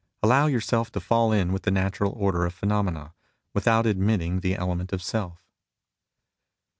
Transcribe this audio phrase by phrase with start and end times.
[0.23, 3.13] Allow yourself to fall in with the natural order of phenomena,
[3.53, 5.45] without admitting the element of self."